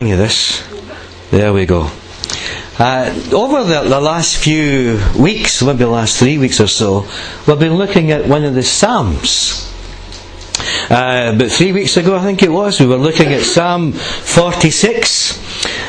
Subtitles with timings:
[0.00, 0.62] this.
[1.30, 1.90] There we go.
[2.78, 7.08] Uh, over the, the, last few weeks, maybe the last three weeks or so,
[7.48, 9.72] we've been looking at one of the Psalms.
[10.90, 15.45] Uh, but three weeks ago, I think it was, we were looking at Psalm 46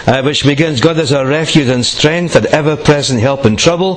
[0.07, 3.95] uh, which begins, God is our refuge and strength and ever-present help in trouble.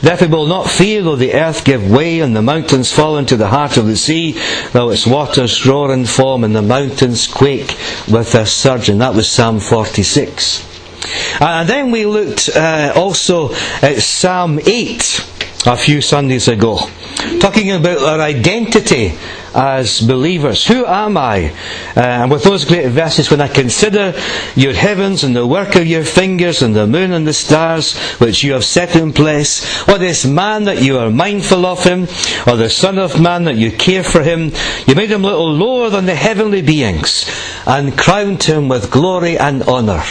[0.00, 3.36] Therefore we will not fear though the earth give way and the mountains fall into
[3.36, 4.40] the heart of the sea,
[4.72, 7.76] though its waters roar and foam and the mountains quake
[8.10, 8.88] with their surge.
[8.88, 10.66] And that was Psalm 46.
[11.40, 13.52] Uh, and then we looked uh, also
[13.82, 15.26] at Psalm 8
[15.66, 16.78] a few Sundays ago,
[17.38, 19.12] talking about our identity
[19.54, 20.66] as believers.
[20.66, 21.50] Who am I?
[21.96, 24.14] Uh, and with those great verses, when I consider
[24.54, 28.44] your heavens and the work of your fingers and the moon and the stars which
[28.44, 32.02] you have set in place, or this man that you are mindful of him,
[32.46, 34.52] or the Son of Man that you care for him?
[34.86, 37.28] You made him little lower than the heavenly beings
[37.66, 40.02] and crowned him with glory and honour.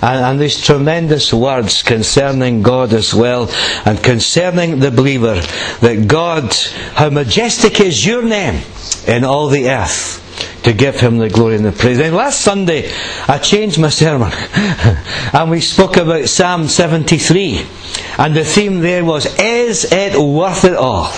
[0.00, 3.50] And, and these tremendous words concerning God as well,
[3.84, 5.40] and concerning the believer,
[5.80, 6.54] that God,
[6.94, 8.62] how majestic is your name
[9.06, 10.24] in all the earth
[10.62, 11.98] to give him the glory and the praise.
[11.98, 12.90] Then last Sunday,
[13.26, 14.32] I changed my sermon
[15.32, 17.66] and we spoke about Psalm 73.
[18.18, 21.10] And the theme there was, Is it worth it all?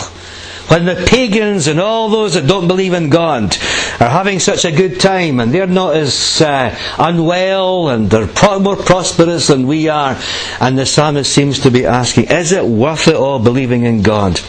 [0.71, 3.57] When the pagans and all those that don't believe in God
[3.99, 8.77] are having such a good time and they're not as uh, unwell and they're more
[8.77, 10.17] prosperous than we are,
[10.61, 14.41] and the psalmist seems to be asking, Is it worth it all believing in God?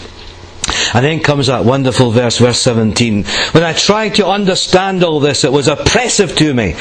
[0.93, 3.23] And then comes that wonderful verse, verse 17.
[3.51, 6.75] When I tried to understand all this, it was oppressive to me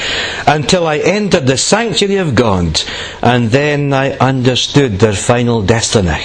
[0.47, 2.81] until I entered the sanctuary of God,
[3.21, 6.23] and then I understood their final destiny.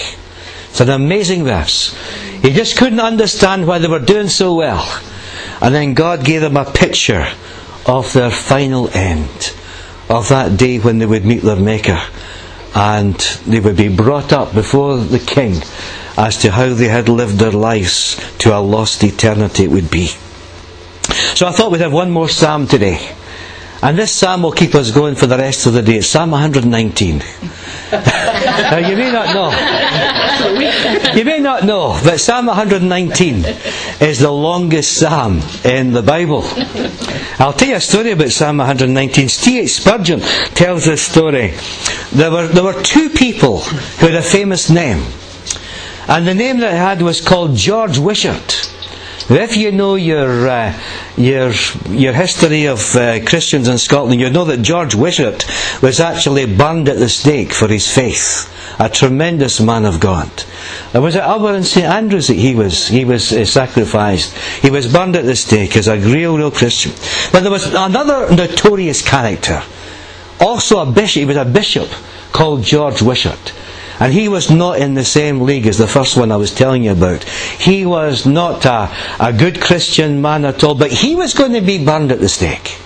[0.70, 1.96] It's an amazing verse.
[2.42, 5.00] He just couldn't understand why they were doing so well.
[5.60, 7.26] And then God gave them a picture
[7.86, 9.54] of their final end,
[10.08, 12.00] of that day when they would meet their Maker,
[12.74, 13.14] and
[13.46, 15.62] they would be brought up before the King
[16.16, 20.06] as to how they had lived their lives to a lost eternity it would be.
[21.34, 23.14] So I thought we'd have one more psalm today.
[23.82, 25.96] And this psalm will keep us going for the rest of the day.
[25.98, 27.18] It's Psalm 119.
[27.92, 29.50] now you may not know.
[31.14, 33.44] You may not know, but Psalm 119
[34.00, 36.42] is the longest psalm in the Bible.
[37.38, 39.28] I'll tell you a story about Psalm 119.
[39.28, 39.70] C.H.
[39.74, 40.20] Spurgeon
[40.54, 41.52] tells this story.
[42.12, 45.04] There were, there were two people who had a famous name.
[46.08, 48.72] And the name that he had was called George Wishart.
[49.28, 50.80] If you know your uh,
[51.16, 51.50] your
[51.90, 55.44] your history of uh, Christians in Scotland, you know that George Wishart
[55.82, 58.52] was actually burned at the stake for his faith.
[58.78, 60.30] A tremendous man of God.
[60.92, 64.32] There was at Albert and St Andrews that he was he was uh, sacrificed.
[64.62, 66.92] He was burned at the stake as a real real Christian.
[67.32, 69.60] But there was another notorious character,
[70.38, 71.20] also a bishop.
[71.20, 71.88] He was a bishop
[72.30, 73.52] called George Wishart.
[73.98, 76.84] And he was not in the same league as the first one I was telling
[76.84, 77.24] you about.
[77.24, 81.60] He was not a, a good Christian man at all, but he was going to
[81.60, 82.78] be burned at the stake.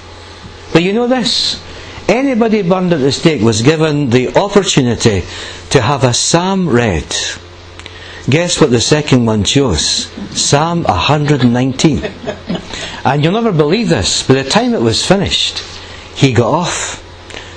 [0.73, 1.61] But you know this?
[2.09, 5.23] Anybody burned at the stake was given the opportunity
[5.71, 7.15] to have a psalm read.
[8.29, 10.07] Guess what the second one chose?
[10.37, 12.05] Psalm 119.
[13.05, 15.59] And you'll never believe this, by the time it was finished,
[16.15, 17.10] he got off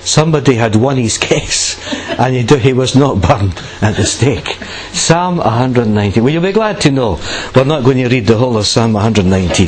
[0.05, 1.79] somebody had won his case
[2.19, 4.47] and he, was not burned at the stake.
[4.91, 6.23] Psalm 119.
[6.23, 7.19] Well, you'll be glad to know
[7.55, 9.67] we're not going to read the whole of Psalm 119.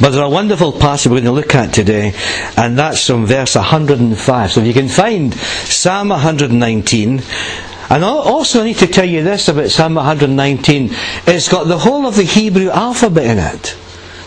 [0.00, 2.12] But there's a wonderful passage we're going to look at today,
[2.56, 4.50] and that's from verse 105.
[4.50, 7.22] So if you can find Psalm 119,
[7.90, 10.90] and also I need to tell you this about Psalm 119,
[11.26, 13.76] it's got the whole of the Hebrew alphabet in it.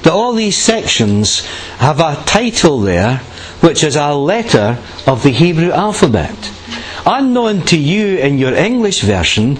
[0.04, 1.46] That all these sections
[1.78, 3.22] have a title there
[3.62, 6.52] which is a letter of the Hebrew alphabet.
[7.06, 9.60] Unknown to you in your English version,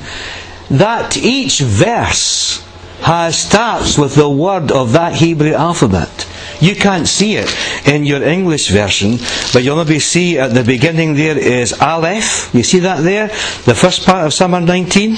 [0.70, 2.64] that each verse
[3.02, 6.28] has starts with the word of that Hebrew alphabet.
[6.60, 7.54] You can't see it
[7.88, 9.18] in your English version,
[9.54, 12.54] but you'll maybe see at the beginning there is Aleph.
[12.54, 13.28] You see that there?
[13.28, 15.18] The first part of Psalm 19?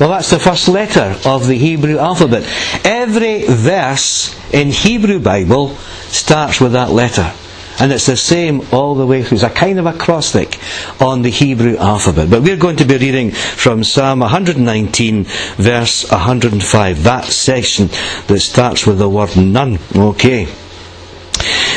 [0.00, 2.44] Well, that's the first letter of the Hebrew alphabet.
[2.84, 5.76] Every verse in Hebrew Bible
[6.08, 7.30] starts with that letter.
[7.80, 9.36] And it's the same all the way through.
[9.36, 10.58] It's a kind of acrostic
[11.00, 12.28] on the Hebrew alphabet.
[12.28, 15.24] But we're going to be reading from Psalm 119,
[15.56, 17.02] verse 105.
[17.04, 17.88] That section
[18.26, 19.78] that starts with the word Nun.
[19.96, 20.46] Okay.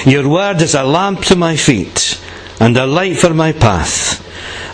[0.06, 2.20] Your word is a lamp to my feet
[2.60, 4.20] and a light for my path.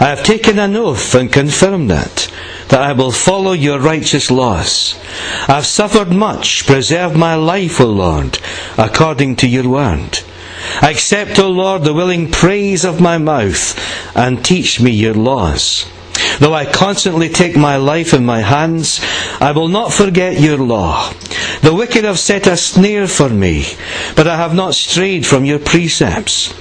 [0.01, 2.31] I have taken an oath and confirmed it
[2.69, 4.97] that I will follow your righteous laws.
[5.47, 6.65] I have suffered much.
[6.65, 8.39] Preserve my life, O Lord,
[8.77, 10.19] according to your word.
[10.81, 13.77] Accept, O Lord, the willing praise of my mouth,
[14.15, 15.85] and teach me your laws.
[16.39, 19.01] Though I constantly take my life in my hands,
[19.39, 21.13] I will not forget your law.
[21.61, 23.65] The wicked have set a snare for me,
[24.15, 26.53] but I have not strayed from your precepts.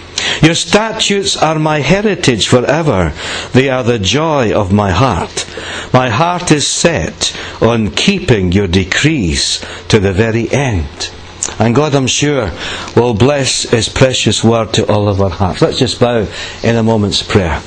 [0.43, 3.12] Your statutes are my heritage forever.
[3.52, 5.46] They are the joy of my heart.
[5.93, 11.10] My heart is set on keeping your decrees to the very end.
[11.58, 12.50] And God, I'm sure,
[12.94, 15.62] will bless His precious word to all of our hearts.
[15.62, 16.26] Let's just bow
[16.62, 17.62] in a moment's prayer.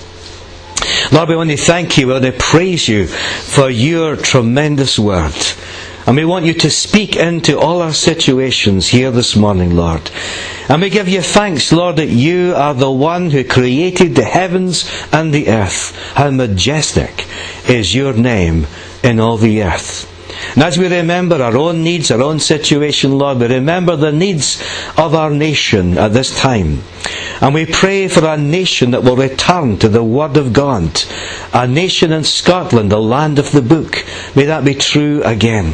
[1.11, 5.35] Lord, we want to thank you, we want to praise you for your tremendous word.
[6.07, 10.09] And we want you to speak into all our situations here this morning, Lord.
[10.67, 14.89] And we give you thanks, Lord, that you are the one who created the heavens
[15.11, 15.95] and the earth.
[16.15, 17.27] How majestic
[17.69, 18.65] is your name
[19.03, 20.10] in all the earth.
[20.53, 24.61] And as we remember our own needs, our own situation, Lord, we remember the needs
[24.97, 26.81] of our nation at this time.
[27.41, 31.01] And we pray for a nation that will return to the Word of God.
[31.53, 34.05] A nation in Scotland, the land of the book.
[34.35, 35.73] May that be true again.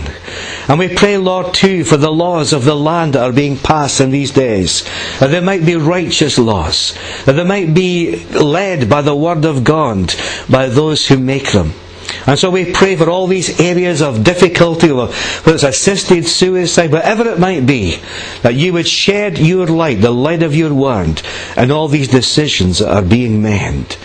[0.68, 4.00] And we pray, Lord, too, for the laws of the land that are being passed
[4.00, 4.84] in these days.
[5.19, 6.98] That they might be righteous laws.
[7.25, 10.14] That they might be led by the Word of God,
[10.50, 11.74] by those who make them.
[12.25, 15.12] And so we pray for all these areas of difficulty, whether
[15.45, 18.00] it's assisted suicide, whatever it might be,
[18.42, 21.21] that you would shed your light, the light of your word,
[21.56, 23.95] in all these decisions that are being made.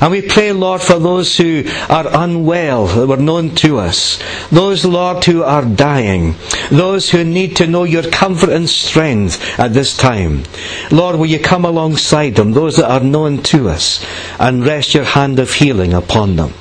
[0.00, 4.84] And we pray, Lord, for those who are unwell, that were known to us, those,
[4.84, 6.34] Lord, who are dying,
[6.70, 10.44] those who need to know your comfort and strength at this time.
[10.90, 14.04] Lord, will you come alongside them, those that are known to us,
[14.38, 16.54] and rest your hand of healing upon them.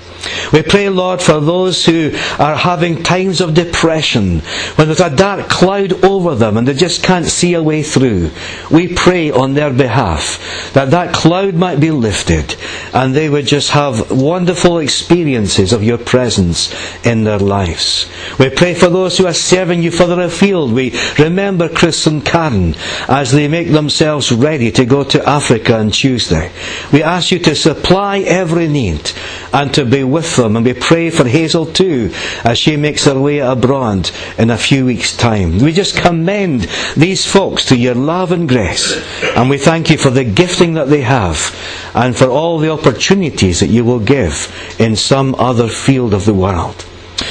[0.51, 4.39] We pray, Lord, for those who are having times of depression,
[4.75, 8.31] when there's a dark cloud over them and they just can't see a way through.
[8.71, 12.55] We pray on their behalf that that cloud might be lifted
[12.93, 16.73] and they would just have wonderful experiences of your presence
[17.05, 18.09] in their lives.
[18.39, 20.73] We pray for those who are serving you further afield.
[20.73, 22.75] We remember Chris and Karen
[23.07, 26.51] as they make themselves ready to go to Africa on Tuesday.
[26.91, 29.11] We ask you to supply every need
[29.53, 30.55] and to be with them.
[30.55, 32.11] And we pray for Hazel too
[32.43, 35.59] as she makes her way abroad in a few weeks' time.
[35.59, 39.01] We just commend these folks to your love and grace.
[39.35, 41.55] And we thank you for the gifting that they have
[41.93, 46.33] and for all the opportunities that you will give in some other field of the
[46.33, 46.85] world.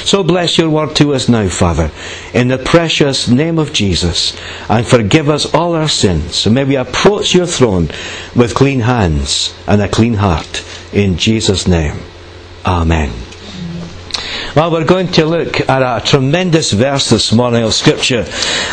[0.05, 1.91] So bless your word to us now, Father,
[2.33, 4.35] in the precious name of Jesus,
[4.69, 6.35] and forgive us all our sins.
[6.35, 7.89] So may we approach your throne
[8.35, 10.63] with clean hands and a clean heart.
[10.93, 12.08] In Jesus' name.
[12.69, 13.11] Amen.
[14.55, 18.25] Well, we're going to look at a tremendous verse this morning of Scripture.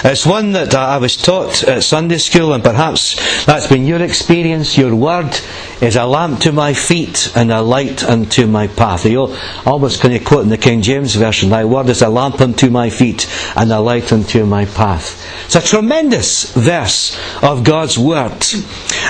[0.05, 3.17] It's one that I was taught at Sunday school, and perhaps
[3.47, 4.77] that's been your experience.
[4.77, 5.41] Your word
[5.81, 9.07] is a lamp to my feet and a light unto my path.
[9.07, 9.35] You
[9.65, 12.69] always kind of quote in the King James Version, Thy word is a lamp unto
[12.69, 13.27] my feet
[13.57, 15.27] and a light unto my path.
[15.47, 18.45] It's a tremendous verse of God's Word.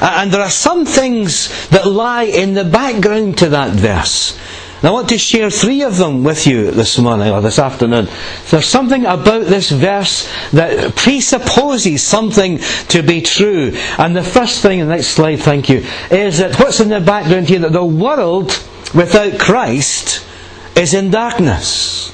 [0.00, 4.38] And there are some things that lie in the background to that verse.
[4.76, 8.08] And I want to share three of them with you this morning or this afternoon.
[8.50, 12.58] There's something about this verse that presupposes something
[12.88, 13.72] to be true.
[13.96, 17.48] And the first thing, the next slide, thank you, is that what's in the background
[17.48, 18.48] here, that the world
[18.94, 20.22] without Christ
[20.76, 22.12] is in darkness.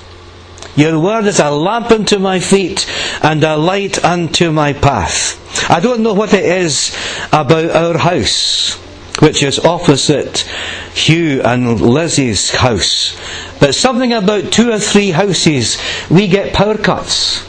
[0.77, 2.87] Your word is a lamp unto my feet
[3.23, 5.69] and a light unto my path.
[5.69, 6.97] I don't know what it is
[7.33, 8.79] about our house
[9.23, 10.38] which is opposite
[10.95, 13.17] Hugh and Lizzie's house.
[13.61, 15.79] But something about two or three houses,
[16.11, 17.49] we get power cuts.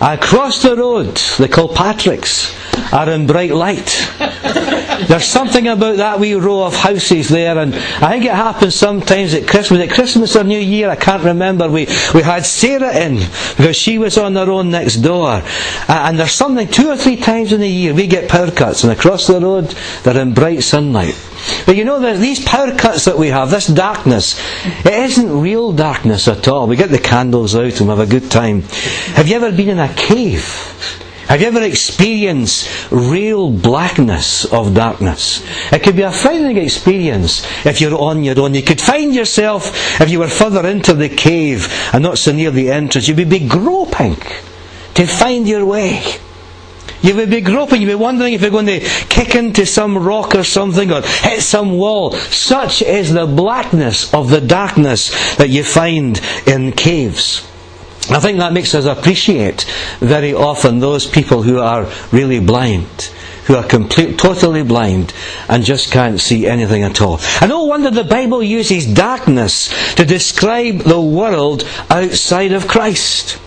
[0.00, 3.86] Across the road, the Kilpatricks are in bright light.
[5.08, 9.34] There's something about that wee row of houses there, and I think it happens sometimes
[9.34, 9.80] at Christmas.
[9.80, 11.68] At Christmas or New Year, I can't remember.
[11.68, 13.16] We we had Sarah in
[13.56, 15.42] because she was on her own next door,
[15.88, 18.92] and there's something two or three times in the year we get power cuts, and
[18.92, 21.14] across the road they're in bright sunlight.
[21.66, 24.40] But you know, these power cuts that we have, this darkness,
[24.84, 26.66] it isn't real darkness at all.
[26.66, 28.62] We get the candles out and have a good time.
[29.14, 31.02] Have you ever been in a cave?
[31.28, 35.44] Have you ever experienced real blackness of darkness?
[35.72, 38.54] It could be a frightening experience if you're on your own.
[38.54, 42.52] You could find yourself, if you were further into the cave and not so near
[42.52, 44.14] the entrance, you would be groping
[44.94, 46.00] to find your way.
[47.02, 50.36] You would be groping, you'd be wondering if you're going to kick into some rock
[50.36, 52.12] or something or hit some wall.
[52.12, 57.44] Such is the blackness of the darkness that you find in caves.
[58.10, 59.62] I think that makes us appreciate
[60.00, 63.10] very often those people who are really blind.
[63.46, 65.14] who are complete, totally blind
[65.48, 67.20] and just can't see anything at all.
[67.40, 73.38] And no wonder the Bible uses darkness to describe the world outside of Christ.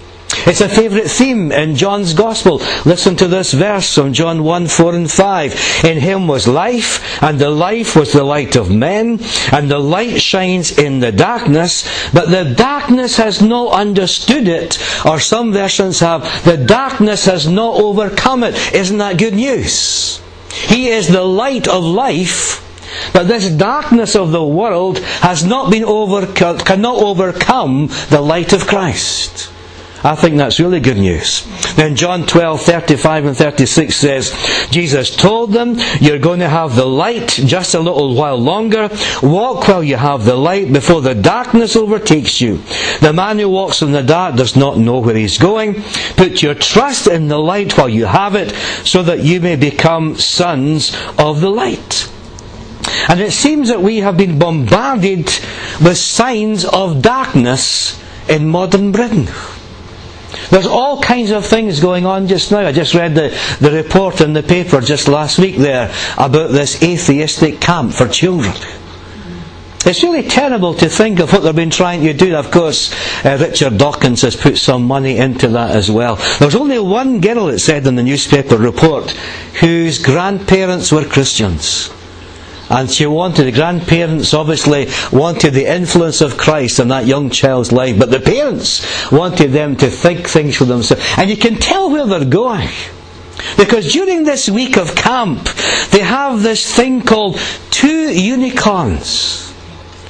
[0.45, 2.57] It's a favourite theme in John's Gospel.
[2.85, 5.83] Listen to this verse from John 1 4 and 5.
[5.85, 9.19] In him was life, and the life was the light of men,
[9.51, 11.83] and the light shines in the darkness,
[12.13, 14.77] but the darkness has not understood it.
[15.05, 18.55] Or some versions have, the darkness has not overcome it.
[18.73, 20.21] Isn't that good news?
[20.51, 22.65] He is the light of life.
[23.13, 28.67] But this darkness of the world has not been over, cannot overcome the light of
[28.67, 29.51] Christ.
[30.01, 31.45] I think that's really good news.
[31.75, 36.85] Then John 12, 35 and 36 says, Jesus told them, You're going to have the
[36.85, 38.89] light just a little while longer.
[39.21, 42.61] Walk while you have the light before the darkness overtakes you.
[43.01, 45.81] The man who walks in the dark does not know where he's going.
[46.15, 48.51] Put your trust in the light while you have it,
[48.85, 52.09] so that you may become sons of the light.
[53.09, 55.25] And it seems that we have been bombarded
[55.81, 59.27] with signs of darkness in modern Britain.
[60.49, 62.59] There's all kinds of things going on just now.
[62.59, 63.29] I just read the,
[63.59, 68.53] the report in the paper just last week there about this atheistic camp for children.
[69.85, 72.35] It's really terrible to think of what they've been trying to do.
[72.35, 72.93] Of course,
[73.25, 76.15] uh, Richard Dawkins has put some money into that as well.
[76.15, 79.09] There was only one girl, it said in the newspaper report,
[79.61, 81.89] whose grandparents were Christians.
[82.69, 87.71] And she wanted, the grandparents obviously wanted the influence of Christ in that young child's
[87.71, 91.03] life, but the parents wanted them to think things for themselves.
[91.17, 92.69] And you can tell where they're going.
[93.57, 95.43] Because during this week of camp,
[95.91, 97.39] they have this thing called
[97.71, 99.53] two unicorns.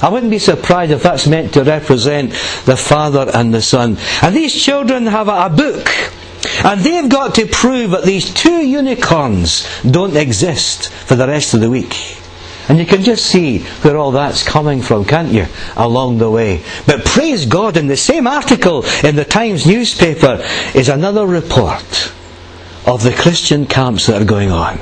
[0.02, 2.32] I wouldn't be surprised if that's meant to represent
[2.66, 3.98] the Father and the Son.
[4.22, 5.88] And these children have a, a book.
[6.64, 11.60] And they've got to prove that these two unicorns don't exist for the rest of
[11.60, 12.19] the week.
[12.70, 15.48] And you can just see where all that's coming from, can't you?
[15.76, 16.64] Along the way.
[16.86, 20.44] But praise God, in the same article in the Times newspaper
[20.76, 22.14] is another report
[22.86, 24.80] of the Christian camps that are going on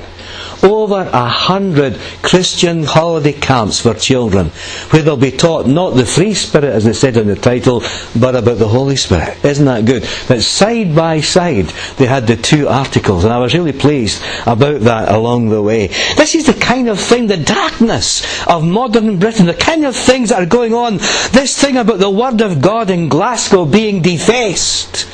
[0.63, 4.47] over a hundred Christian holiday camps for children
[4.89, 7.81] where they'll be taught not the free spirit as they said in the title
[8.19, 9.43] but about the Holy Spirit.
[9.43, 10.07] Isn't that good?
[10.27, 14.81] But side by side they had the two articles and I was really pleased about
[14.81, 15.87] that along the way.
[16.15, 20.29] This is the kind of thing, the darkness of modern Britain, the kind of things
[20.29, 20.97] that are going on.
[21.31, 25.07] This thing about the Word of God in Glasgow being defaced.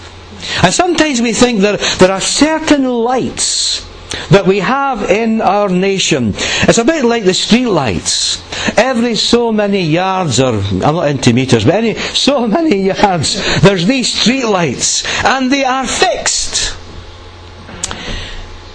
[0.62, 3.93] And sometimes we think that there are certain lights
[4.30, 6.34] that we have in our nation.
[6.36, 8.42] It's a bit like the street lights.
[8.78, 13.86] Every so many yards, or I'm not into meters, but any so many yards, there's
[13.86, 16.78] these street lights, and they are fixed.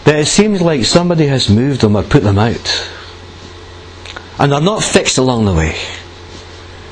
[0.05, 2.91] But it seems like somebody has moved them or put them out.
[4.39, 5.77] And they're not fixed along the way.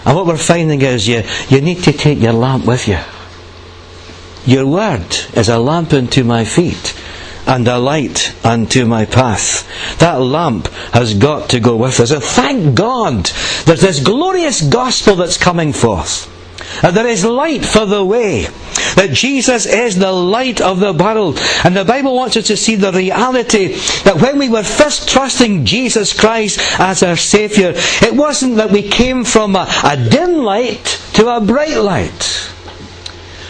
[0.05, 2.99] And what we're finding is you, you need to take your lamp with you.
[4.45, 6.95] Your word is a lamp unto my feet
[7.47, 9.67] and a light unto my path.
[9.99, 12.11] That lamp has got to go with us.
[12.11, 13.31] And thank God
[13.65, 16.33] there's this glorious gospel that's coming forth.
[16.83, 18.47] And there is light for the way.
[18.97, 21.38] That Jesus is the light of the world.
[21.65, 23.75] And the Bible wants us to see the reality
[24.05, 28.83] that when we were first trusting Jesus Christ as our Saviour, it wasn't that we
[28.83, 32.23] came from a, a dim light to a bright light.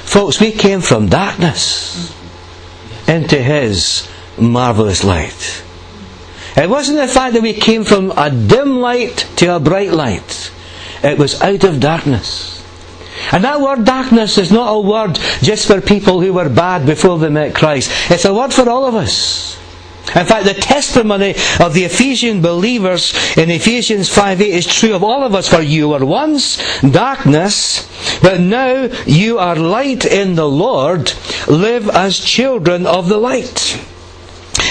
[0.04, 2.15] Folks, we came from darkness
[3.08, 4.08] into His
[4.38, 5.62] marvellous light.
[6.56, 10.50] It wasn't the fact that we came from a dim light to a bright light.
[11.02, 12.56] It was out of darkness.
[13.32, 17.18] And that word darkness is not a word just for people who were bad before
[17.18, 17.90] they met Christ.
[18.10, 19.56] It's a word for all of us.
[20.14, 25.02] In fact, the testimony of the Ephesian believers in Ephesians 5 8 is true of
[25.02, 25.48] all of us.
[25.48, 27.88] For you were once darkness,
[28.22, 31.12] but now you are light in the Lord.
[31.48, 33.82] Live as children of the light.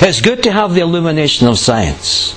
[0.02, 2.36] It's good to have the illumination of science.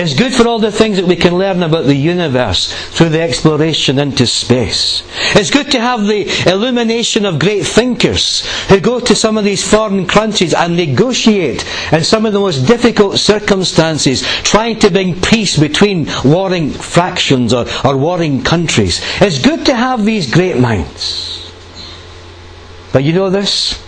[0.00, 3.20] It's good for all the things that we can learn about the universe through the
[3.20, 5.02] exploration into space.
[5.34, 9.68] It's good to have the illumination of great thinkers who go to some of these
[9.68, 15.58] foreign countries and negotiate in some of the most difficult circumstances, trying to bring peace
[15.58, 19.00] between warring factions or, or warring countries.
[19.20, 21.50] It's good to have these great minds.
[22.92, 23.82] But you know this?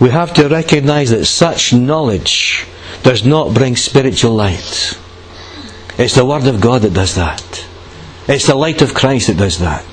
[0.00, 2.64] We have to recognize that such knowledge
[3.02, 4.96] does not bring spiritual light.
[5.98, 7.66] It's the Word of God that does that.
[8.28, 9.84] It's the light of Christ that does that.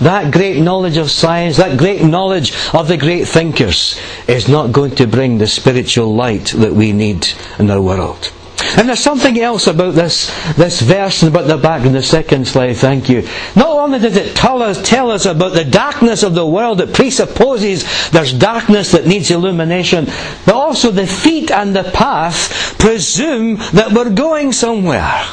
[0.00, 4.94] that great knowledge of science, that great knowledge of the great thinkers, is not going
[4.96, 8.32] to bring the spiritual light that we need in our world.
[8.76, 12.46] And there's something else about this, this verse and about the back in the second
[12.46, 13.26] slide, thank you.
[13.54, 16.92] Not only does it tell us, tell us about the darkness of the world that
[16.94, 20.06] presupposes there's darkness that needs illumination,
[20.44, 25.24] but also the feet and the path presume that we're going somewhere.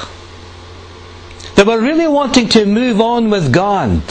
[1.55, 4.01] That we're really wanting to move on with God.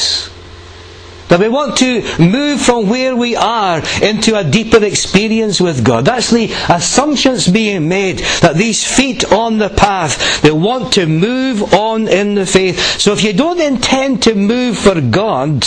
[1.33, 6.05] That we want to move from where we are into a deeper experience with God.
[6.05, 11.73] That's the assumptions being made that these feet on the path, they want to move
[11.73, 13.01] on in the faith.
[13.01, 15.65] So if you don't intend to move for God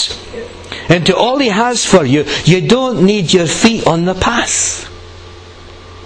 [0.87, 4.94] into all He has for you, you don't need your feet on the path.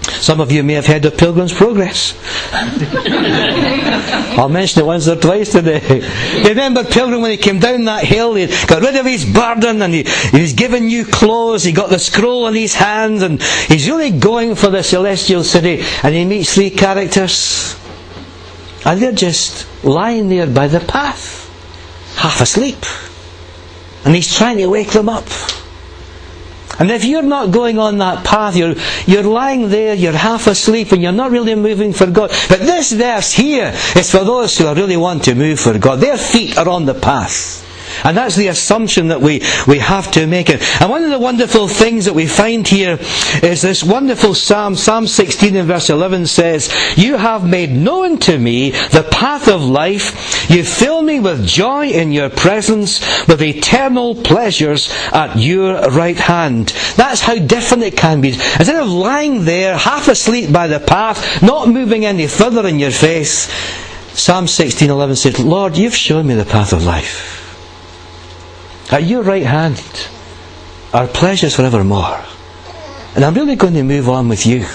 [0.09, 2.13] Some of you may have heard of Pilgrim's Progress.
[4.37, 6.01] I'll mention it once or twice today.
[6.41, 9.81] You remember Pilgrim when he came down that hill, he got rid of his burden
[9.81, 13.41] and he, he was given new clothes, he got the scroll in his hand and
[13.41, 17.75] he's really going for the celestial city and he meets three characters
[18.85, 21.49] and they're just lying there by the path,
[22.17, 22.77] half asleep.
[24.05, 25.25] And he's trying to wake them up.
[26.79, 30.91] And if you're not going on that path, you're, you're lying there, you're half asleep,
[30.91, 32.31] and you're not really moving for God.
[32.47, 35.99] But this verse here is for those who really want to move for God.
[35.99, 37.68] Their feet are on the path.
[38.03, 40.61] And that's the assumption that we, we have to make it.
[40.81, 42.97] And one of the wonderful things that we find here
[43.43, 48.37] is this wonderful Psalm, Psalm 16 and verse 11 says, You have made known to
[48.37, 50.49] me the path of life.
[50.49, 56.73] You fill me with joy in your presence, with eternal pleasures at your right hand.
[56.95, 58.29] That's how different it can be.
[58.29, 62.91] Instead of lying there, half asleep by the path, not moving any further in your
[62.91, 63.47] face,
[64.13, 67.48] Psalm 16:11 says, Lord, you've shown me the path of life.
[68.91, 69.81] At your right hand
[70.93, 72.23] are pleasures forevermore.
[73.15, 74.65] And I'm really going to move on with you.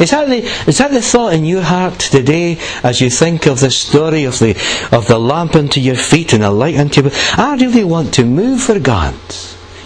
[0.00, 3.60] Is that, the, is that the thought in your heart today as you think of
[3.60, 4.50] the story of the,
[4.92, 8.24] of the lamp unto your feet and a light unto your I really want to
[8.24, 9.14] move for God.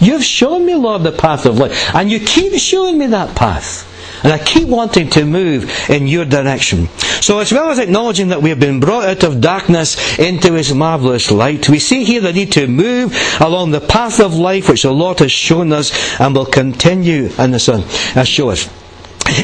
[0.00, 1.94] You've shown me, Lord, the path of life.
[1.94, 3.86] And you keep showing me that path.
[4.22, 6.88] And I keep wanting to move in your direction.
[7.20, 10.74] So as well as acknowledging that we have been brought out of darkness into his
[10.74, 14.82] marvellous light, we see here the need to move along the path of life which
[14.82, 17.82] the Lord has shown us and will continue in the Son,
[18.16, 18.68] uh, show us.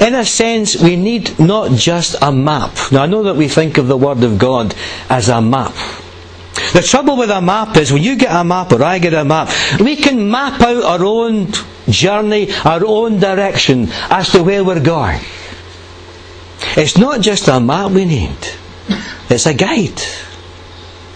[0.00, 2.76] In a sense, we need not just a map.
[2.90, 4.74] Now I know that we think of the Word of God
[5.08, 5.72] as a map.
[6.72, 9.24] The trouble with a map is when you get a map or I get a
[9.24, 11.52] map, we can map out our own
[11.88, 15.20] journey, our own direction as to where we're going.
[16.76, 18.36] It's not just a map we need,
[19.30, 20.00] it's a guide.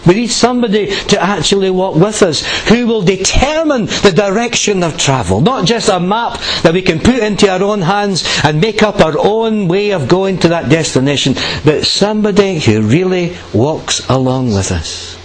[0.05, 5.41] We need somebody to actually walk with us who will determine the direction of travel.
[5.41, 8.99] Not just a map that we can put into our own hands and make up
[8.99, 14.71] our own way of going to that destination, but somebody who really walks along with
[14.71, 15.15] us.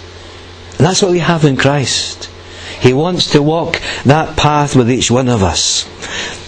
[0.77, 2.29] And that's what we have in Christ.
[2.79, 5.85] He wants to walk that path with each one of us.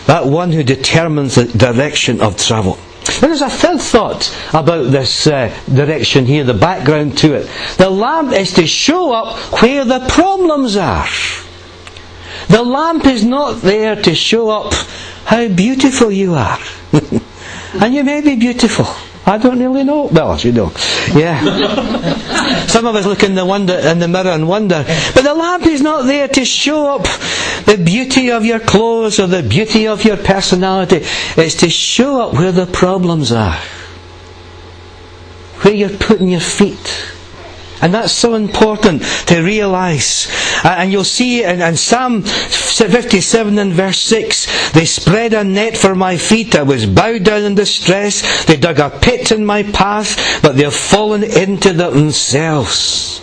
[0.06, 2.78] That one who determines the direction of travel.
[3.20, 7.50] There is a third thought about this uh, direction here, the background to it.
[7.78, 11.08] The lamp is to show up where the problems are.
[12.48, 14.74] The lamp is not there to show up
[15.26, 16.60] how beautiful you are.
[17.74, 18.86] and you may be beautiful.
[19.30, 20.06] I don't really know.
[20.06, 20.72] Well, you know.
[21.13, 22.65] Yeah.
[22.68, 24.84] Some of us look in the wonder in the mirror and wonder.
[25.13, 27.04] But the lamp is not there to show up
[27.65, 31.02] the beauty of your clothes or the beauty of your personality.
[31.38, 33.60] It's to show up where the problems are.
[35.62, 37.13] Where you're putting your feet.
[37.82, 40.28] And that's so important to realise.
[40.65, 45.96] And you'll see in, in, Psalm 57 and verse 6, they spread a net for
[45.96, 46.56] my feet.
[46.56, 48.46] I was bowed down in distress.
[48.46, 53.22] They dug a pit in my path, but they've fallen into themselves.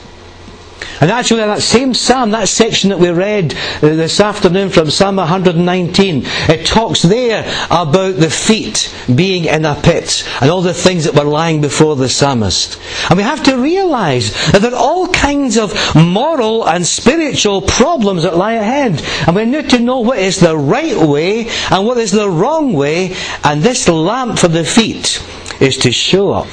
[1.01, 5.17] And actually, that same psalm, that section that we read uh, this afternoon from Psalm
[5.17, 11.05] 119, it talks there about the feet being in a pit and all the things
[11.05, 12.81] that were lying before the psalmist.
[13.11, 18.23] And we have to realize that there are all kinds of moral and spiritual problems
[18.23, 19.03] that lie ahead.
[19.27, 22.73] And we need to know what is the right way and what is the wrong
[22.73, 23.15] way.
[23.45, 25.23] And this lamp for the feet
[25.61, 26.49] is to show up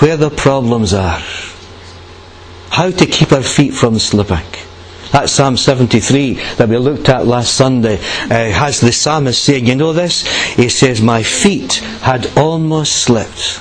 [0.00, 1.20] where the problems are
[2.70, 4.46] how to keep our feet from slipping.
[5.12, 9.74] That Psalm 73 that we looked at last Sunday uh, has the psalmist saying, You
[9.74, 10.24] know this?
[10.54, 13.60] He says, My feet had almost slipped.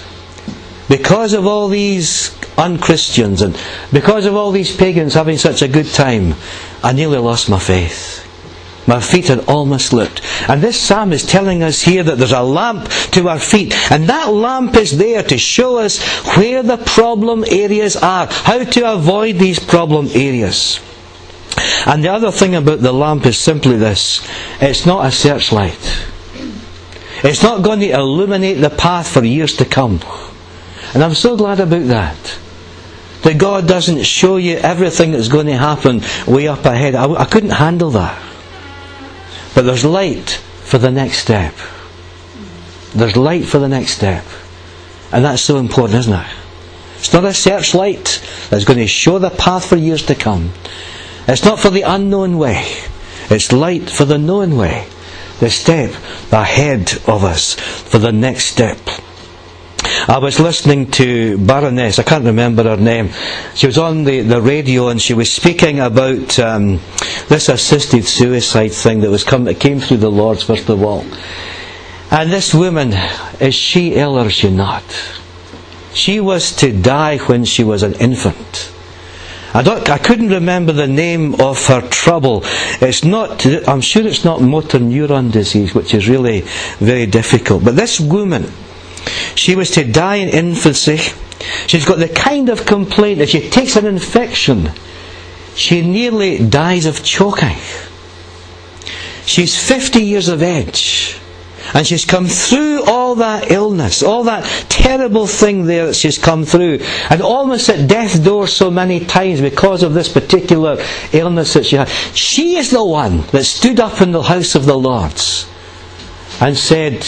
[0.88, 3.60] Because of all these unchristians, and
[3.92, 6.36] because of all these pagans having such a good time,
[6.84, 8.19] I nearly lost my faith.
[8.90, 10.24] My feet had almost slipped.
[10.50, 13.72] And this psalm is telling us here that there's a lamp to our feet.
[13.92, 16.02] And that lamp is there to show us
[16.36, 20.80] where the problem areas are, how to avoid these problem areas.
[21.86, 24.28] And the other thing about the lamp is simply this
[24.60, 26.08] it's not a searchlight.
[27.24, 30.00] It's not going to illuminate the path for years to come.
[30.96, 32.40] And I'm so glad about that.
[33.22, 36.96] That God doesn't show you everything that's going to happen way up ahead.
[36.96, 38.29] I, I couldn't handle that.
[39.56, 40.30] But there's light
[40.64, 41.54] for the next step.
[42.94, 44.26] There's light for the next step.
[45.12, 46.28] And that's so important, isn't it?
[46.98, 50.52] It's not a searchlight that's going to show the path for years to come.
[51.28, 52.66] It's not for the unknown way.
[53.30, 54.88] It's light for the known way.
[55.40, 55.92] The step
[56.32, 58.78] ahead of us for the next step.
[60.10, 63.12] I was listening to Baroness, I can't remember her name.
[63.54, 66.80] She was on the, the radio and she was speaking about um,
[67.28, 71.06] this assisted suicide thing that was come, that came through the Lords first of all.
[72.10, 72.94] And this woman,
[73.40, 74.84] is she ill or is she not?
[75.94, 78.74] She was to die when she was an infant.
[79.54, 82.42] I, don't, I couldn't remember the name of her trouble.
[82.82, 86.42] It's not, I'm sure it's not motor neuron disease, which is really
[86.80, 87.64] very difficult.
[87.64, 88.52] But this woman,
[89.36, 90.98] she was to die in infancy.
[91.68, 94.72] She's got the kind of complaint that she takes an infection,
[95.56, 97.58] she nearly dies of choking.
[99.26, 101.20] She's 50 years of age.
[101.74, 106.44] And she's come through all that illness, all that terrible thing there that she's come
[106.46, 106.80] through,
[107.12, 111.76] and almost at death's door so many times because of this particular illness that she
[111.76, 111.88] had.
[112.16, 115.48] She is the one that stood up in the house of the Lords
[116.42, 117.06] and said,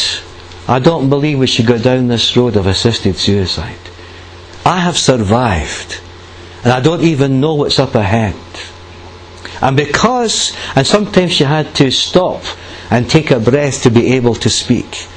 [0.71, 3.75] I don't believe we should go down this road of assisted suicide.
[4.65, 5.99] I have survived,
[6.63, 8.35] and I don't even know what's up ahead.
[9.61, 12.41] And because, and sometimes she had to stop
[12.89, 15.07] and take a breath to be able to speak.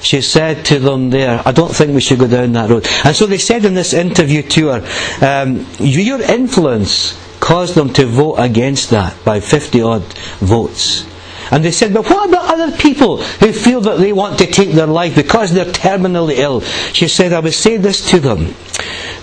[0.00, 2.86] She said to them there, I don't think we should go down that road.
[3.04, 8.06] And so they said in this interview to her, um, your influence caused them to
[8.06, 10.04] vote against that by 50 odd
[10.38, 11.09] votes.
[11.50, 14.70] And they said, but what about other people who feel that they want to take
[14.70, 16.60] their life because they're terminally ill?
[16.60, 18.54] She said, I would say this to them.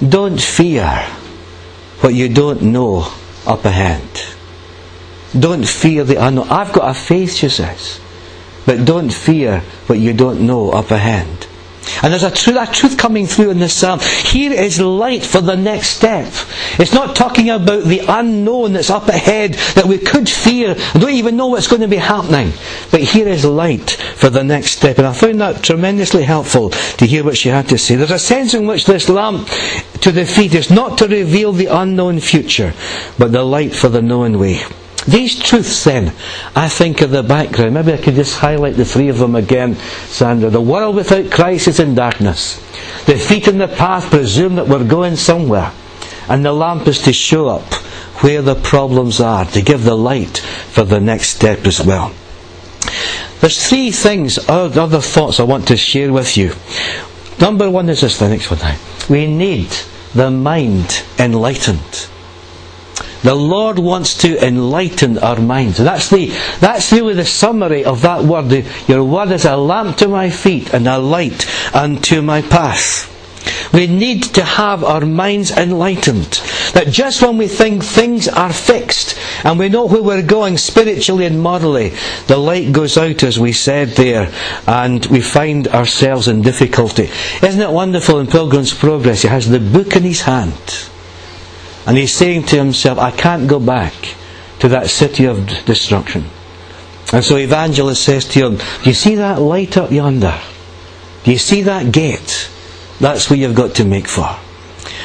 [0.07, 0.87] Don't fear
[2.01, 3.11] what you don't know
[3.45, 4.03] up ahead.
[5.37, 6.49] Don't fear the unknown.
[6.49, 7.99] I've got a faith, she says.
[8.65, 11.47] But don't fear what you don't know up ahead.
[12.03, 13.99] And there's a truth, a truth coming through in this psalm.
[13.99, 16.31] Here is light for the next step.
[16.79, 21.11] It's not talking about the unknown that's up ahead that we could fear and don't
[21.11, 22.53] even know what's going to be happening.
[22.91, 24.97] But here is light for the next step.
[24.97, 27.95] And I found that tremendously helpful to hear what she had to say.
[27.95, 29.47] There's a sense in which this lamp
[30.01, 32.73] to the feet is not to reveal the unknown future,
[33.17, 34.61] but the light for the known way.
[35.07, 36.13] These truths, then,
[36.53, 37.75] I think are the background.
[37.75, 39.75] Maybe I could just highlight the three of them again,
[40.07, 40.49] Sandra.
[40.49, 42.57] The world without Christ is in darkness.
[43.05, 45.71] The feet in the path presume that we're going somewhere.
[46.27, 47.73] And the lamp is to show up
[48.21, 52.13] where the problems are, to give the light for the next step as well.
[53.39, 56.53] There's three things, other thoughts I want to share with you.
[57.39, 58.77] Number one is this, the next one now.
[59.09, 59.69] We need
[60.13, 62.09] the mind enlightened.
[63.27, 65.79] The Lord wants to enlighten our minds.
[65.79, 66.27] That's the
[66.61, 68.63] that's really the summary of that word.
[68.87, 73.11] Your word is a lamp to my feet and a light unto my path.
[73.73, 76.39] We need to have our minds enlightened.
[76.71, 81.25] That just when we think things are fixed and we know where we're going spiritually
[81.25, 81.91] and morally,
[82.27, 84.31] the light goes out as we said there
[84.65, 87.09] and we find ourselves in difficulty.
[87.43, 89.23] Isn't it wonderful in Pilgrim's Progress?
[89.23, 90.53] He has the book in his hand
[91.87, 93.93] and he's saying to himself, I can't go back
[94.59, 96.25] to that city of destruction.
[97.13, 100.37] And so Evangelist says to him, Do you see that light up yonder?
[101.23, 102.49] Do you see that gate?
[102.99, 104.37] That's where you've got to make for.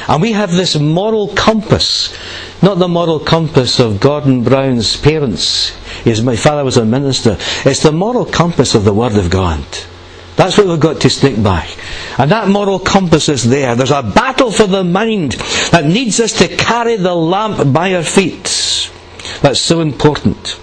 [0.09, 2.13] And we have this moral compass,
[2.61, 5.69] not the moral compass of Gordon Brown's parents.
[6.03, 7.37] His, my father was a minister.
[7.63, 9.63] It's the moral compass of the Word of God.
[10.35, 11.67] That's what we've got to stick by.
[12.17, 13.75] And that moral compass is there.
[13.75, 15.33] There's a battle for the mind
[15.71, 18.91] that needs us to carry the lamp by our feet.
[19.41, 20.59] That's so important.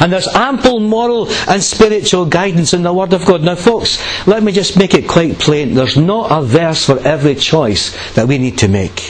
[0.00, 3.42] And there's ample moral and spiritual guidance in the Word of God.
[3.42, 5.74] Now, folks, let me just make it quite plain.
[5.74, 9.02] There's not a verse for every choice that we need to make.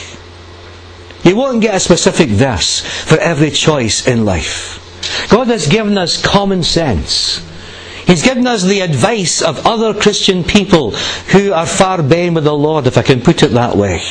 [1.23, 4.79] You won't get a specific verse for every choice in life.
[5.29, 7.41] God has given us common sense.
[8.05, 12.53] He's given us the advice of other Christian people who are far been with the
[12.53, 14.01] Lord, if I can put it that way.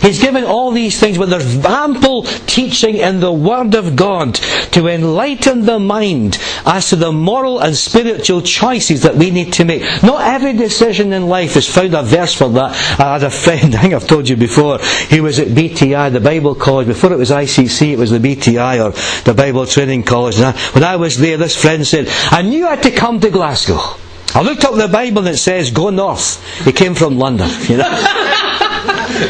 [0.00, 4.34] He's given all these things, but there's ample teaching in the Word of God
[4.72, 9.64] to enlighten the mind as to the moral and spiritual choices that we need to
[9.64, 9.82] make.
[10.02, 13.00] Not every decision in life is found a verse for that.
[13.00, 16.20] I had a friend, I think I've told you before, he was at BTI, the
[16.20, 16.86] Bible College.
[16.86, 18.92] Before it was ICC, it was the BTI or
[19.24, 20.38] the Bible Training College.
[20.38, 23.30] And when I was there, this friend said, I knew I had to come to
[23.30, 23.78] Glasgow.
[24.34, 26.42] I looked up the Bible and it says, go north.
[26.64, 28.20] He came from London, you know.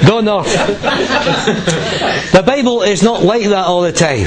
[0.07, 0.51] Go north.
[2.33, 4.21] The Bible is not like that all the time.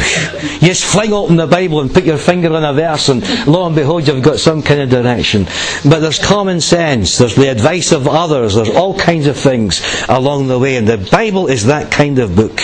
[0.62, 3.66] You just fling open the Bible and put your finger on a verse, and lo
[3.66, 5.46] and behold, you've got some kind of direction.
[5.84, 10.48] But there's common sense, there's the advice of others, there's all kinds of things along
[10.48, 12.62] the way, and the Bible is that kind of book.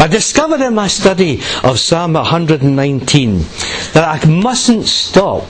[0.00, 3.38] I discovered in my study of Psalm 119
[3.92, 5.44] that I mustn't stop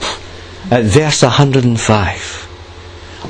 [0.71, 2.47] at verse 105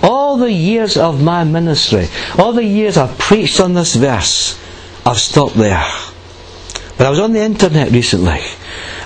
[0.04, 4.58] all the years of my ministry, all the years I've preached on this verse,
[5.06, 5.86] I've stopped there.
[6.98, 8.40] But I was on the internet recently,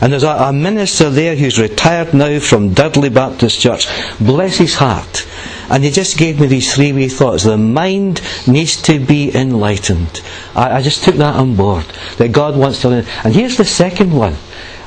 [0.01, 3.87] and there's a, a minister there who's retired now from Dudley Baptist Church.
[4.19, 5.25] Bless his heart.
[5.67, 7.43] And he just gave me these three wee thoughts.
[7.43, 10.21] The mind needs to be enlightened.
[10.55, 11.85] I, I just took that on board.
[12.17, 12.89] That God wants to.
[12.89, 13.05] learn.
[13.23, 14.35] And here's the second one.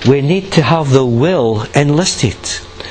[0.09, 2.37] We need to have the will enlisted.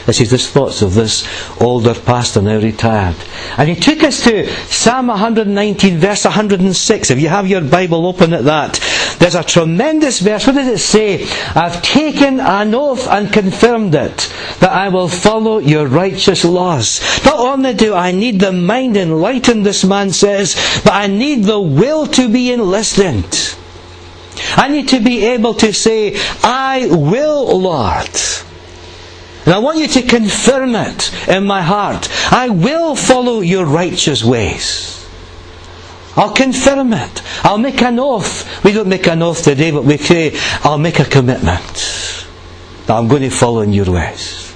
[0.08, 1.28] This is the thoughts of this
[1.60, 3.18] older pastor, now retired.
[3.58, 7.12] And he took us to Psalm 119, verse 106.
[7.12, 8.80] If you have your Bible open at that,
[9.20, 10.48] there's a tremendous verse.
[10.48, 11.28] What does it say?
[11.54, 17.02] I've taken an oath and confirmed it that I will follow your righteous laws.
[17.26, 21.60] Not only do I need the mind enlightened, this man says, but I need the
[21.60, 23.26] will to be enlisted.
[24.56, 28.08] I need to be able to say, I will, Lord.
[29.48, 32.10] And I want you to confirm it in my heart.
[32.34, 35.08] I will follow your righteous ways.
[36.18, 37.22] I'll confirm it.
[37.46, 38.62] I'll make an oath.
[38.66, 42.28] We don't make an oath today, but we say, I'll make a commitment
[42.88, 44.47] that I'm going to follow in your ways.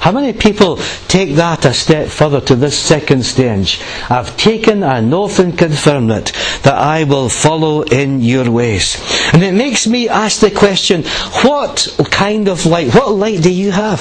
[0.00, 0.76] How many people
[1.08, 3.82] take that a step further to this second stage?
[4.08, 6.32] I've taken an oath and confirmed it
[6.62, 8.96] that I will follow in your ways.
[9.34, 11.04] And it makes me ask the question,
[11.44, 14.00] what kind of light, what light do you have?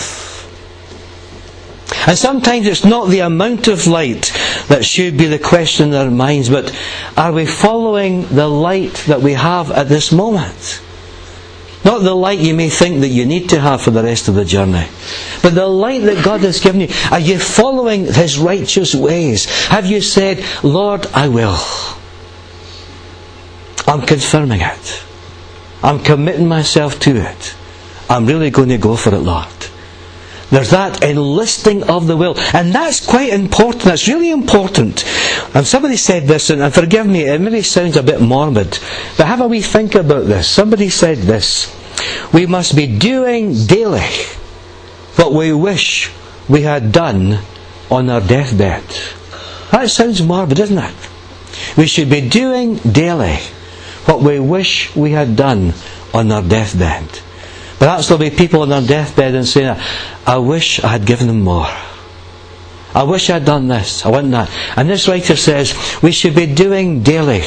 [2.07, 4.31] And sometimes it's not the amount of light
[4.69, 6.73] that should be the question in our minds, but
[7.17, 10.81] are we following the light that we have at this moment?
[11.85, 14.35] Not the light you may think that you need to have for the rest of
[14.35, 14.87] the journey.
[15.41, 16.89] But the light that God has given you.
[17.09, 19.45] Are you following His righteous ways?
[19.67, 21.57] Have you said, Lord, I will?
[23.87, 25.03] I'm confirming it.
[25.81, 27.55] I'm committing myself to it.
[28.09, 29.47] I'm really going to go for it, Lord.
[30.51, 32.37] There's that enlisting of the will.
[32.53, 33.83] And that's quite important.
[33.83, 35.05] That's really important.
[35.55, 38.79] And somebody said this, and forgive me, it maybe sounds a bit morbid,
[39.17, 40.47] but have a wee think about this.
[40.47, 41.75] Somebody said this.
[42.33, 44.07] We must be doing daily
[45.15, 46.11] what we wish
[46.47, 47.39] we had done
[47.91, 48.83] on our deathbed.
[49.71, 50.95] That sounds morbid, doesn't it?
[51.77, 53.37] We should be doing daily
[54.05, 55.73] what we wish we had done
[56.13, 57.19] on our deathbed.
[57.79, 59.79] Perhaps there'll be people on their deathbed and saying,
[60.27, 61.67] I wish I had given them more.
[62.93, 64.05] I wish I'd done this.
[64.05, 64.49] I want that.
[64.75, 67.41] And this writer says we should be doing daily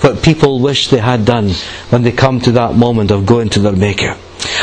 [0.00, 1.50] what people wish they had done
[1.90, 4.16] when they come to that moment of going to their Maker.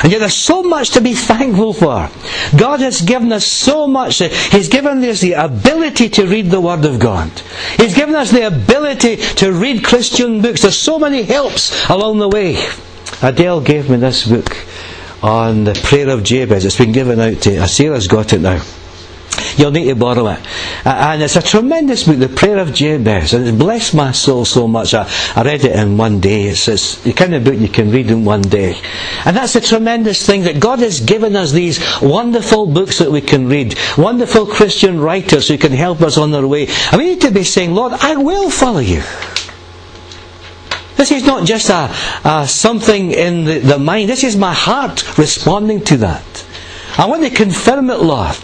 [0.04, 2.10] And yet there's so much to be thankful for.
[2.56, 4.20] God has given us so much.
[4.20, 7.30] He's given us the ability to read the Word of God.
[7.78, 10.62] He's given us the ability to read Christian books.
[10.62, 12.56] There's so many helps along the way.
[13.22, 14.56] Adele gave me this book
[15.24, 16.66] on the prayer of Jabez.
[16.66, 18.62] It's been given out to Sarah's got it now.
[19.58, 20.40] You'll need to borrow it.
[20.86, 23.34] And it's a tremendous book, The Prayer of Jabez.
[23.34, 24.94] And it blessed my soul so much.
[24.94, 26.44] I, I read it in one day.
[26.44, 28.80] It's, it's the kind of book you can read in one day.
[29.26, 33.22] And that's a tremendous thing that God has given us these wonderful books that we
[33.22, 33.76] can read.
[33.98, 36.68] Wonderful Christian writers who can help us on our way.
[36.92, 39.04] And we need to be saying, Lord, I will follow you.
[40.95, 41.89] This is not just a,
[42.23, 44.10] a something in the, the mind.
[44.10, 46.45] This is my heart responding to that.
[46.97, 48.38] I want to confirm it, Lord.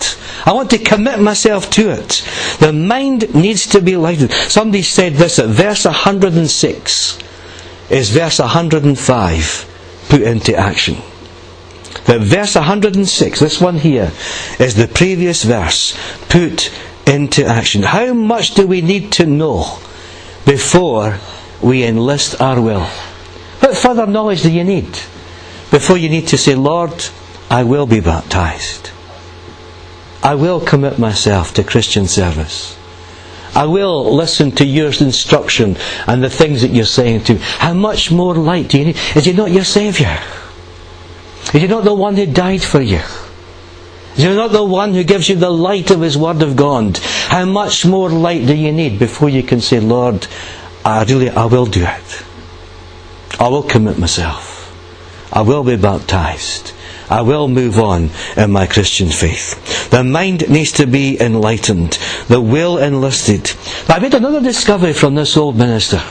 [0.46, 2.28] I want to commit myself to it.
[2.60, 4.32] The mind needs to be lighted.
[4.32, 7.20] Somebody said this at verse 106
[7.92, 10.96] is verse 105 put into action.
[12.06, 14.12] The verse 106, this one here,
[14.60, 15.96] is the previous verse
[16.30, 16.72] put
[17.06, 17.84] into action.
[17.84, 19.78] How much do we need to know
[20.46, 21.20] before
[21.62, 22.86] we enlist our will?
[23.60, 24.90] What further knowledge do you need
[25.72, 26.94] before you need to say, Lord,
[27.50, 28.92] I will be baptized?
[30.24, 32.78] I will commit myself to Christian service.
[33.56, 37.34] I will listen to your instruction and the things that you're saying to.
[37.34, 37.40] Me.
[37.42, 38.98] How much more light do you need?
[39.16, 40.18] Is he not your Saviour?
[41.54, 43.02] Is he not the one who died for you?
[44.16, 46.98] Is he not the one who gives you the light of his Word of God?
[46.98, 50.28] How much more light do you need before you can say, Lord,
[50.86, 52.24] I really, I will do it.
[53.40, 54.58] I will commit myself.
[55.32, 56.74] I will be baptized.
[57.10, 59.90] I will move on in my Christian faith.
[59.90, 63.52] The mind needs to be enlightened, the will enlisted.
[63.88, 66.02] But I made another discovery from this old minister.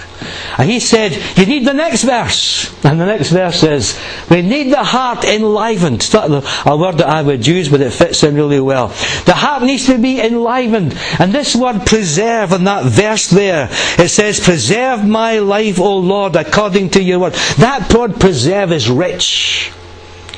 [0.59, 2.75] And he said, You need the next verse.
[2.85, 5.97] And the next verse says, We need the heart enlivened.
[5.97, 6.31] It's not
[6.67, 8.89] a word that I would use, but it fits in really well.
[9.27, 10.99] The heart needs to be enlivened.
[11.21, 16.35] And this word preserve in that verse there, it says, Preserve my life, O Lord,
[16.35, 17.35] according to your word.
[17.59, 19.73] That word preserve is rich.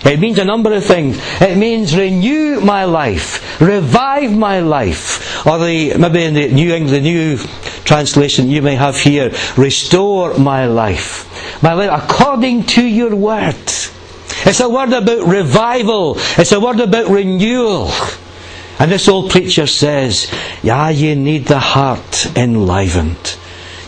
[0.05, 1.19] It means a number of things.
[1.41, 6.93] It means renew my life, revive my life, or the maybe in the New English,
[6.93, 7.37] the New
[7.85, 13.55] translation you may have here, restore my life, my life according to your word.
[14.47, 16.15] It's a word about revival.
[16.39, 17.91] It's a word about renewal.
[18.79, 20.33] And this old preacher says,
[20.63, 23.37] yeah, you need the heart enlivened.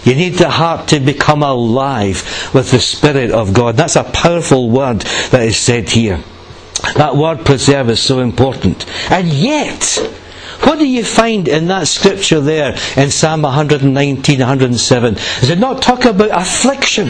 [0.05, 3.77] You need the heart to become alive with the Spirit of God.
[3.77, 6.23] That's a powerful word that is said here.
[6.97, 8.87] That word preserve is so important.
[9.11, 9.85] And yet,
[10.65, 15.15] what do you find in that scripture there in Psalm 119, 107?
[15.15, 17.09] Does it not talk about affliction?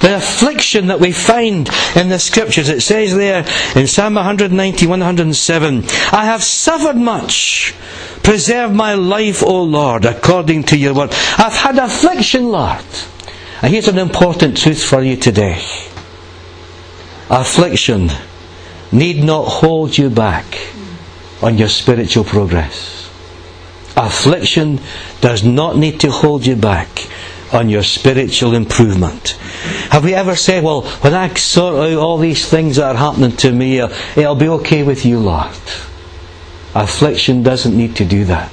[0.00, 2.68] The affliction that we find in the scriptures.
[2.68, 7.74] It says there in Psalm 119, 107, I have suffered much
[8.24, 11.10] Preserve my life, O Lord, according to your word.
[11.38, 12.84] I've had affliction, Lord.
[13.62, 15.62] And here's an important truth for you today.
[17.30, 18.10] Affliction
[18.90, 20.44] need not hold you back
[21.42, 23.10] on your spiritual progress.
[23.96, 24.80] Affliction
[25.20, 27.06] does not need to hold you back
[27.52, 29.30] on your spiritual improvement.
[29.90, 33.36] Have we ever said, well, when I sort out all these things that are happening
[33.38, 35.54] to me, it'll be okay with you, Lord?
[36.74, 38.50] Affliction doesn't need to do that.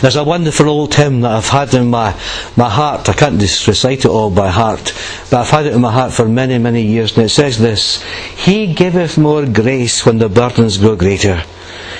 [0.00, 2.12] There's a wonderful old hymn that I've had in my,
[2.56, 3.08] my heart.
[3.08, 4.92] I can't just recite it all by heart,
[5.30, 7.16] but I've had it in my heart for many, many years.
[7.16, 8.02] And it says this
[8.36, 11.42] He giveth more grace when the burdens grow greater.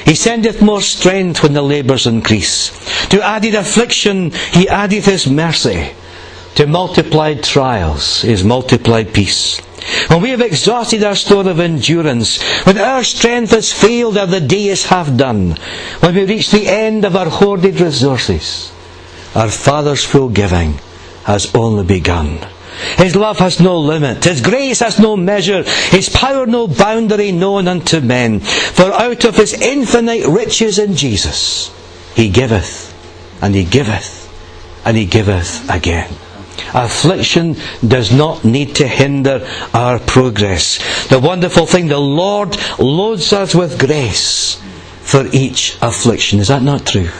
[0.04, 2.70] He sendeth more strength when the labours increase.
[3.08, 5.90] To added affliction, He addeth His mercy.
[6.56, 9.60] To multiplied trials, is multiplied peace.
[10.08, 14.40] When we have exhausted our store of endurance, when our strength has failed or the
[14.40, 15.56] day is half done,
[16.00, 18.72] when we reach the end of our hoarded resources,
[19.34, 20.78] our Father's full giving
[21.24, 22.38] has only begun.
[22.98, 24.24] His love has no limit.
[24.24, 25.62] His grace has no measure.
[25.62, 28.40] His power no boundary known unto men.
[28.40, 31.70] For out of his infinite riches in Jesus,
[32.14, 32.94] he giveth,
[33.42, 34.30] and he giveth,
[34.84, 36.10] and he giveth again.
[36.72, 40.78] Affliction does not need to hinder our progress.
[41.08, 44.60] The wonderful thing, the Lord loads us with grace
[45.00, 46.40] for each affliction.
[46.40, 47.10] Is that not true?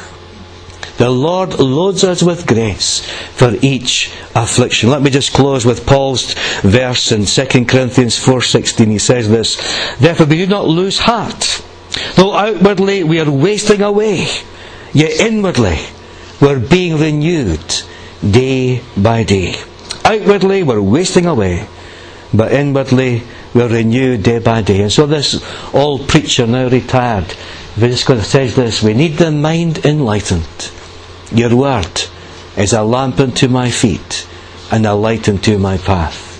[0.96, 3.00] The Lord loads us with grace
[3.34, 4.90] for each affliction.
[4.90, 8.90] Let me just close with Paul's verse in 2 Corinthians 4:16.
[8.90, 9.56] He says this,
[9.98, 11.62] "Therefore we do not lose heart.
[12.14, 14.28] Though outwardly we are wasting away,
[14.92, 15.78] yet inwardly
[16.40, 17.82] we're being renewed
[18.30, 19.54] day by day.
[20.04, 21.66] Outwardly, we're wasting away,
[22.32, 23.22] but inwardly,
[23.54, 24.82] we're renewed day by day.
[24.82, 27.34] And so, this old preacher, now retired,
[27.76, 30.70] is going to say this We need the mind enlightened.
[31.32, 32.02] Your word
[32.56, 34.26] is a lamp unto my feet
[34.70, 36.30] and a light unto my path.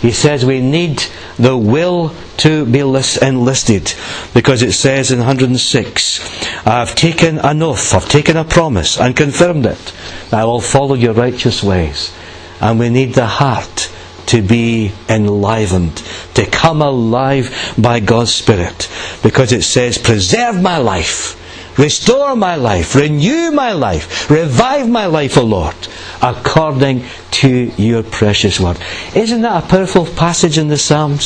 [0.00, 1.02] He says we need
[1.38, 3.94] the will to be enlisted
[4.34, 9.66] because it says in 106 I've taken an oath, I've taken a promise and confirmed
[9.66, 9.92] it
[10.32, 12.12] I will follow your righteous ways.
[12.60, 13.92] And we need the heart
[14.26, 16.02] to be enlivened,
[16.34, 18.90] to come alive by God's Spirit
[19.22, 21.42] because it says, Preserve my life.
[21.78, 25.76] Restore my life, renew my life, revive my life, O Lord,
[26.22, 28.78] according to your precious word.
[29.14, 31.24] Isn't that a powerful passage in the Psalms?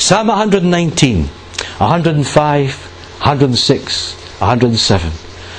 [0.00, 2.70] Psalm 119, 105,
[3.18, 5.12] 106, 107.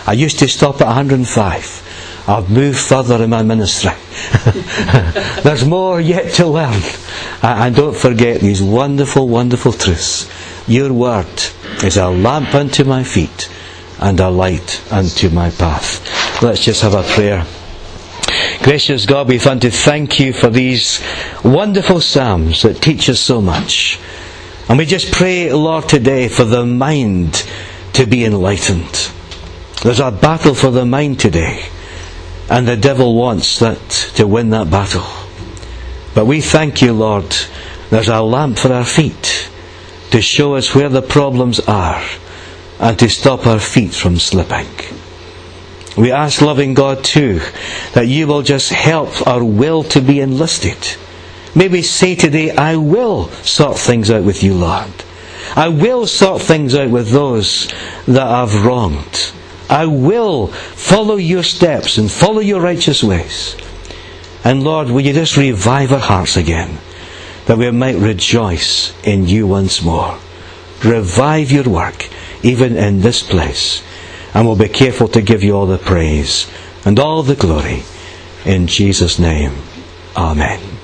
[0.05, 2.23] I used to stop at 105.
[2.27, 3.91] I've moved further in my ministry.
[5.43, 6.81] There's more yet to learn.
[7.41, 10.29] And don't forget these wonderful, wonderful truths.
[10.67, 11.27] Your word
[11.83, 13.49] is a lamp unto my feet
[13.99, 16.41] and a light unto my path.
[16.43, 17.45] Let's just have a prayer.
[18.61, 21.01] Gracious God, we want to thank you for these
[21.43, 23.99] wonderful Psalms that teach us so much.
[24.67, 27.47] And we just pray, Lord, today for the mind
[27.97, 29.09] to be enlightened.
[29.81, 31.65] There's a battle for the mind today,
[32.47, 35.05] and the devil wants that to win that battle.
[36.13, 37.35] But we thank you, Lord.
[37.89, 39.49] There's a lamp for our feet
[40.11, 42.03] to show us where the problems are
[42.79, 44.67] and to stop our feet from slipping.
[45.97, 47.41] We ask, loving God, too,
[47.93, 50.77] that you will just help our will to be enlisted.
[51.55, 54.91] May we say today, I will sort things out with you, Lord.
[55.57, 57.67] I will sort things out with those
[58.05, 59.33] that I've wronged.
[59.69, 63.57] I will follow your steps and follow your righteous ways.
[64.43, 66.77] And Lord, will you just revive our hearts again,
[67.47, 70.19] that we might rejoice in you once more.
[70.85, 72.07] Revive your work,
[72.43, 73.81] even in this place.
[74.35, 76.47] And we'll be careful to give you all the praise
[76.85, 77.81] and all the glory.
[78.45, 79.53] In Jesus' name,
[80.15, 80.76] Amen.